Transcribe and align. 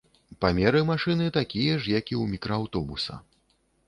Памеры 0.43 0.79
машыны 0.87 1.27
такія 1.35 1.73
ж, 1.81 1.91
як 1.99 2.05
і 2.13 2.17
ў 2.21 2.31
мікрааўтобуса. 2.33 3.19